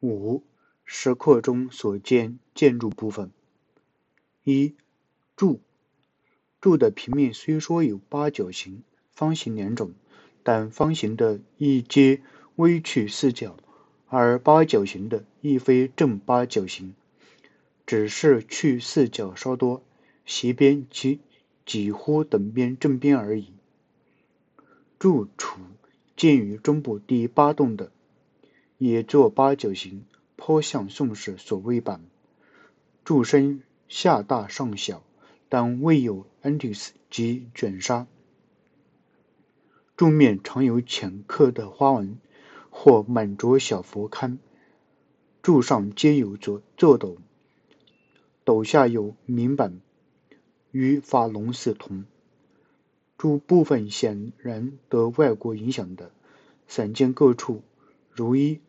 [0.00, 0.42] 五、
[0.84, 3.30] 石刻中所见建筑部分。
[4.44, 4.74] 一、
[5.36, 5.60] 柱。
[6.60, 8.82] 柱的平面虽说有八角形、
[9.12, 9.92] 方形两种，
[10.42, 12.20] 但方形的一阶
[12.56, 13.56] 微曲四角，
[14.08, 16.94] 而八角形的亦非正八角形，
[17.86, 19.82] 只是去四角稍多，
[20.24, 21.20] 斜边几
[21.64, 23.52] 几乎等边正边而已。
[24.98, 25.60] 柱础
[26.16, 27.92] 建于中部第八栋的。
[28.78, 30.04] 也作八角形，
[30.36, 32.02] 颇像宋式所谓版。
[33.04, 35.02] 柱身下大上小，
[35.48, 38.06] 但未有 entis 及卷纱。
[39.96, 42.18] 柱面常有浅刻的花纹，
[42.68, 44.36] 或满着小佛龛。
[45.40, 47.16] 柱上皆有座座斗，
[48.44, 49.80] 斗下有明板，
[50.70, 52.04] 与法龙似同。
[53.16, 56.10] 柱部分显然得外国影响的，
[56.66, 57.62] 散见各处，
[58.16, 58.60] 如一。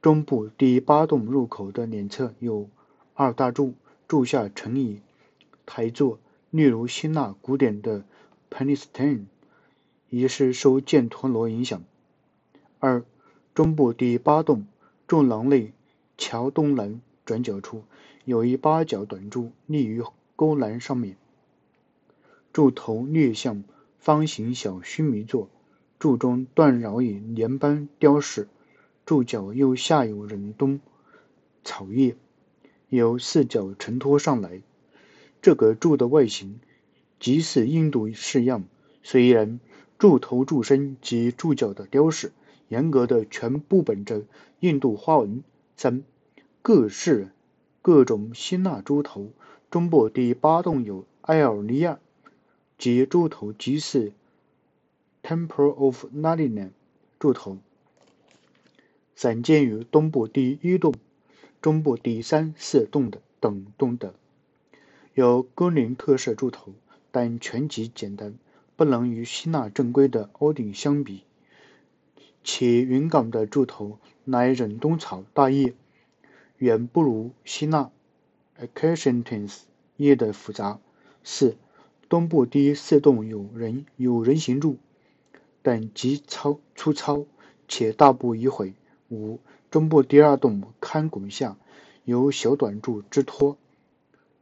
[0.00, 2.68] 中部第八栋入口的两侧有
[3.14, 3.72] 二大柱，
[4.06, 5.00] 柱下呈以
[5.64, 6.18] 台座，
[6.50, 8.04] 例如希腊古典的
[8.50, 9.24] Panistine，
[10.10, 11.82] 也是受犍陀罗影响。
[12.78, 13.02] 二、
[13.54, 14.66] 中部第八栋
[15.08, 15.72] 柱廊内
[16.18, 17.82] 桥东南转角处
[18.26, 20.02] 有一八角短柱立于
[20.36, 21.16] 勾栏上面，
[22.52, 23.64] 柱头略像
[23.98, 25.48] 方形小须弥座，
[25.98, 28.48] 柱中断绕以莲斑雕饰。
[29.06, 30.80] 柱脚右下有人冬
[31.62, 32.16] 草叶，
[32.88, 34.62] 由四角承托上来。
[35.42, 36.58] 这个柱的外形
[37.20, 38.64] 极似印度式样，
[39.02, 39.60] 虽然
[39.98, 42.32] 柱头、柱身及柱脚的雕饰
[42.68, 44.22] 严格的全部本着
[44.60, 45.44] 印度花纹。
[45.76, 46.02] 三
[46.62, 47.28] 各式
[47.82, 49.32] 各种希腊猪头，
[49.70, 51.98] 中部第八栋有埃尔尼亚，
[52.78, 54.12] 及柱头即是
[55.22, 56.70] Temple of Nalina
[57.18, 57.58] 柱头。
[59.16, 60.94] 散见于东部第一栋、
[61.62, 64.14] 中部第三、四栋的等栋的，
[65.14, 66.72] 有哥林特色柱头，
[67.10, 68.34] 但全极简单，
[68.76, 71.22] 不能与希腊正规的凹顶相比。
[72.42, 75.74] 且云冈的柱头乃忍冬草大叶，
[76.58, 77.90] 远不如希腊
[78.60, 79.60] Acacianus
[79.96, 80.78] 叶的复杂。
[81.22, 81.56] 四、
[82.08, 84.76] 东部第四栋有人有人形柱，
[85.62, 87.24] 但极糙粗糙，
[87.66, 88.74] 且大部已毁。
[89.14, 91.56] 五中部第二洞龛拱下
[92.04, 93.56] 有小短柱支托，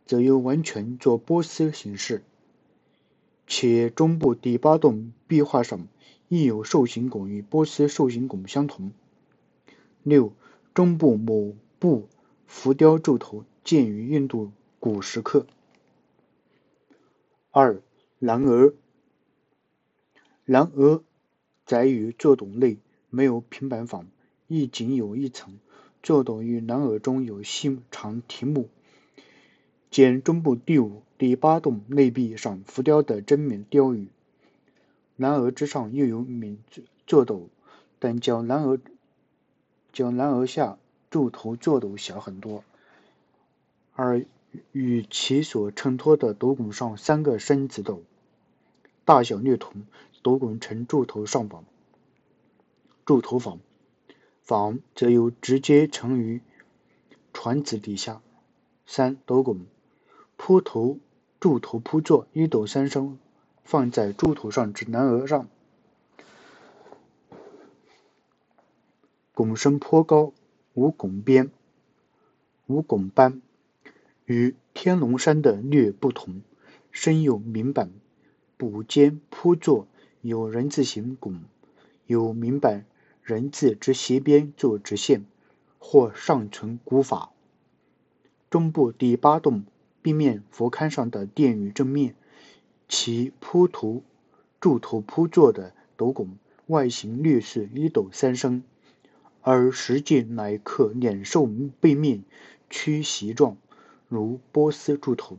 [0.06, 2.22] 则又完全作波斯形式。
[3.46, 5.86] 且中部第八栋壁画上
[6.28, 8.92] 亦有兽形拱与波斯兽形拱相同。
[10.02, 10.32] 六
[10.72, 12.08] 中部某部
[12.46, 15.46] 浮雕柱头见于印度古石刻。
[17.50, 17.82] 二
[18.18, 18.72] 蓝额，
[20.46, 21.02] 蓝额
[21.66, 22.78] 载于座斗内，
[23.10, 24.06] 没有平板房。
[24.52, 25.58] 亦仅有一层，
[26.02, 28.68] 坐斗与南额中有细长题目。
[29.90, 34.08] 见中部第五、第八洞内壁上浮雕的真冕雕语。
[35.16, 36.58] 南额之上又有冕
[37.06, 37.48] 座斗，
[37.98, 38.78] 但较南额
[39.90, 40.76] 较南额下
[41.08, 42.62] 柱头座斗小很多，
[43.94, 44.26] 而
[44.72, 48.02] 与其所衬托的斗拱上三个身子斗
[49.06, 49.86] 大小略同，
[50.22, 51.64] 斗拱呈柱头上方，
[53.06, 53.58] 柱头房。
[54.42, 56.40] 房则又直接呈于
[57.32, 58.20] 船子底下。
[58.84, 59.60] 三斗拱
[60.36, 60.98] 铺头
[61.38, 63.18] 柱头铺座一斗三升，
[63.64, 65.48] 放在柱头上指南额上，
[69.32, 70.32] 拱身颇高，
[70.74, 71.50] 无拱边，
[72.66, 73.40] 无拱斑，
[74.26, 76.42] 与天龙山的略不同。
[76.90, 77.90] 身有明板，
[78.56, 79.86] 补间铺座
[80.20, 81.40] 有人字形拱，
[82.06, 82.84] 有明板。
[83.22, 85.24] 人字之斜边做直线，
[85.78, 87.30] 或上存古法。
[88.50, 89.64] 中部第八洞
[90.02, 92.16] 壁面佛龛上的殿宇正面，
[92.88, 94.02] 其铺图
[94.60, 98.64] 柱头铺座的斗拱外形略似一斗三升，
[99.40, 101.48] 而实际乃刻两兽
[101.80, 102.24] 背面
[102.68, 103.56] 曲斜状，
[104.08, 105.38] 如波斯柱头。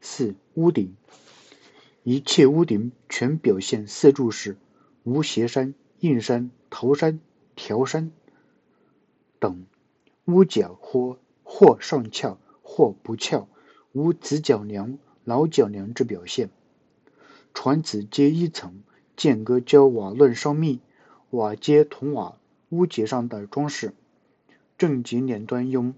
[0.00, 0.94] 四屋顶，
[2.04, 4.56] 一切屋顶全表现四柱式，
[5.02, 6.52] 无斜山、硬山。
[6.70, 7.20] 头山、
[7.56, 8.12] 条山
[9.38, 9.66] 等
[10.26, 13.48] 屋角或或上翘，或不翘，
[13.92, 16.50] 无直角梁、老角梁之表现。
[17.54, 18.82] 船子皆一层，
[19.16, 20.80] 间隔交瓦论稍密，
[21.30, 22.36] 瓦皆铜瓦。
[22.70, 23.94] 屋脊上的装饰，
[24.76, 25.94] 正脊两端用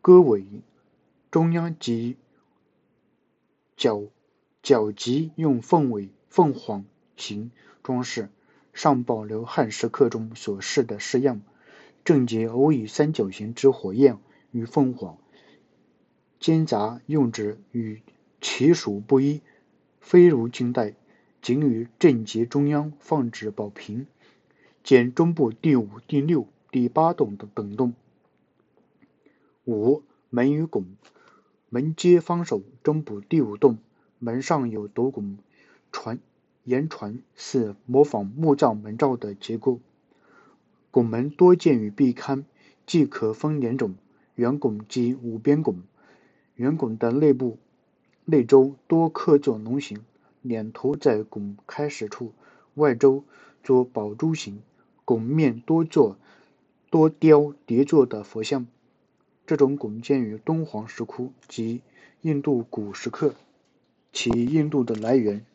[0.00, 0.46] 戈尾，
[1.32, 2.16] 中央及
[3.76, 4.04] 角
[4.62, 6.84] 角脊用凤尾、凤凰
[7.16, 7.50] 形
[7.82, 8.28] 装饰。
[8.76, 11.40] 尚保留汉石刻中所示的式样，
[12.04, 14.18] 正节偶以三角形之火焰
[14.50, 15.16] 与凤凰
[16.38, 18.02] 间杂用之，与
[18.42, 19.40] 其属不一，
[19.98, 20.92] 非如金代，
[21.40, 24.06] 仅于正节中央放置宝瓶。
[24.84, 27.94] 见中部第五、第六、第八洞的等洞。
[29.64, 30.84] 五门与拱，
[31.70, 33.78] 门皆方首，中部第五洞，
[34.18, 35.38] 门上有斗拱，
[35.90, 36.20] 传
[36.66, 39.78] 言传是模仿木造门罩的结构。
[40.90, 42.42] 拱门多见于壁龛，
[42.86, 43.94] 既可分两种：
[44.34, 45.82] 圆拱及五边拱。
[46.56, 47.58] 圆拱的内部
[48.24, 50.00] 内周多刻作龙形，
[50.42, 52.32] 两头在拱开始处，
[52.74, 53.22] 外周
[53.62, 54.60] 作宝珠形。
[55.04, 56.16] 拱面多做
[56.90, 58.66] 多雕叠作的佛像，
[59.46, 61.82] 这种拱见于敦煌石窟及
[62.22, 63.36] 印度古石刻，
[64.12, 65.46] 其印度的来源，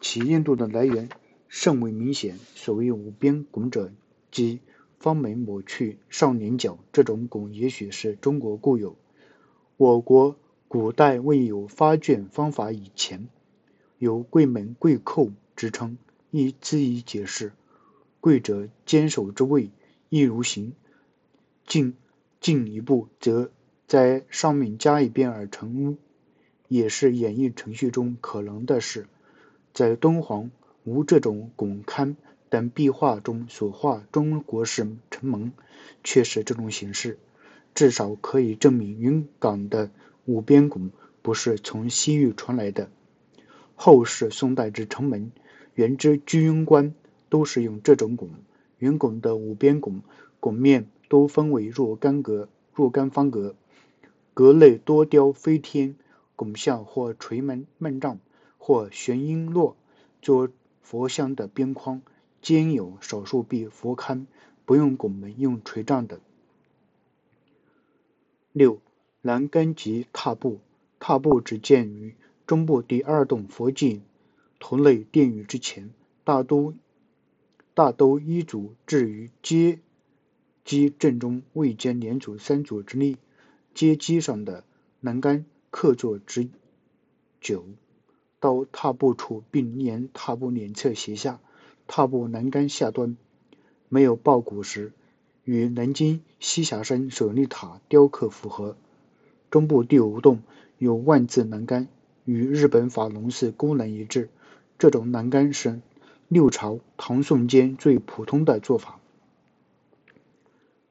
[0.00, 1.08] 其印度的来源
[1.48, 2.38] 甚为明显。
[2.54, 3.92] 所谓五边拱者，
[4.30, 4.60] 即
[4.98, 8.96] 方门抹去上棱角，这种拱也许是中国固有。
[9.76, 10.36] 我国
[10.66, 13.28] 古代未有发卷方法以前，
[13.98, 15.96] 有柜门柜扣之称，
[16.30, 17.52] 亦兹以解释。
[18.20, 19.70] 跪者坚守之位，
[20.08, 20.72] 亦如行；
[21.64, 21.94] 进
[22.40, 23.50] 进一步，则
[23.86, 25.96] 在上面加一边而成屋，
[26.66, 29.06] 也是演绎程序中可能的事。
[29.78, 30.50] 在敦煌
[30.82, 32.16] 无这种拱龛，
[32.48, 35.52] 但壁画中所画中国式城门
[36.02, 37.16] 却是这种形式，
[37.76, 39.92] 至少可以证明云冈的
[40.24, 40.90] 五边拱
[41.22, 42.90] 不是从西域传来的。
[43.76, 45.30] 后世宋代之城门，
[45.76, 46.92] 原之居庸关。
[47.28, 48.30] 都是用这种拱，
[48.78, 50.00] 圆拱的五边拱，
[50.40, 53.54] 拱面都分为若干格、若干方格，
[54.34, 55.94] 格内多雕飞天，
[56.34, 58.18] 拱下或垂门幔帐，
[58.58, 59.74] 或悬璎珞，
[60.20, 60.50] 做
[60.82, 62.02] 佛像的边框，
[62.42, 64.26] 兼有少数壁佛龛，
[64.66, 66.20] 不用拱门，用垂帐等。
[68.52, 68.80] 六
[69.22, 70.60] 栏杆及踏步，
[70.98, 72.14] 踏步只见于
[72.46, 74.02] 中部第二栋佛迹
[74.58, 75.90] 同类殿宇之前，
[76.24, 76.74] 大都。
[77.74, 79.78] 大都一组置于阶
[80.64, 83.16] 基正中，未间连组三组之内。
[83.72, 84.64] 阶基上的
[85.00, 86.48] 栏杆刻作直
[87.40, 87.64] 九，
[88.40, 91.40] 到踏步处并沿踏步两侧斜下。
[91.86, 93.16] 踏步栏杆下端
[93.88, 94.92] 没有抱鼓石，
[95.44, 98.76] 与南京栖霞山舍利塔雕刻符合。
[99.50, 100.40] 中部第五洞
[100.78, 101.88] 有万字栏杆，
[102.24, 104.28] 与日本法隆寺功能一致。
[104.78, 105.80] 这种栏杆是。
[106.30, 109.00] 六朝、唐宋间最普通的做法。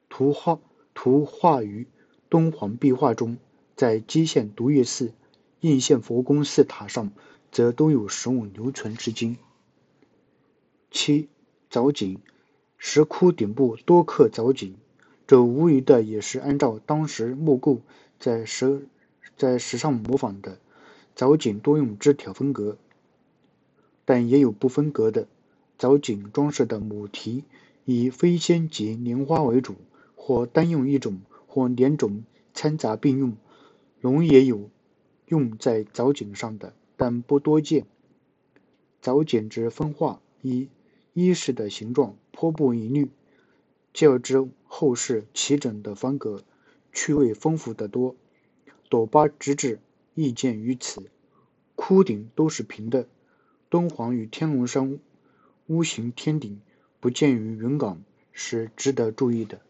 [0.08, 0.58] 图画
[0.94, 1.86] 图画于
[2.28, 3.38] 敦煌壁画中，
[3.76, 5.12] 在基县独月寺、
[5.60, 7.12] 应县佛宫寺塔上，
[7.50, 9.36] 则都有实物留存至今。
[10.90, 11.28] 七
[11.70, 12.18] 藻井，
[12.76, 14.74] 石窟顶部多刻藻井，
[15.26, 17.80] 这无疑的也是按照当时木构
[18.18, 18.86] 在石
[19.36, 20.58] 在石上模仿的。
[21.14, 22.76] 藻井多用枝条分隔。
[24.04, 25.28] 但也有不分隔的
[25.76, 27.44] 藻井装饰的母题，
[27.84, 29.74] 以飞仙及莲花为主，
[30.16, 32.22] 或单用一种，或两种
[32.54, 33.36] 掺杂并用。
[34.00, 34.70] 龙也有
[35.26, 37.86] 用在藻井上的，但不多见。
[39.00, 40.68] 藻井之分化，一
[41.14, 43.08] 一式的形状颇不一律，
[43.94, 46.42] 较之后世齐整的方格，
[46.92, 48.16] 趣味丰富得多。
[48.88, 49.78] 朵巴直指
[50.14, 51.08] 亦见于此，
[51.76, 53.06] 窟顶都是平的。
[53.70, 54.98] 敦煌与天龙山
[55.68, 56.60] 屋形天顶
[56.98, 58.02] 不见于云冈，
[58.32, 59.60] 是值得注意的。